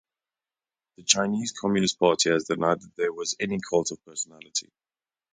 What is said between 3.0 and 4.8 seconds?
was any cult of personality.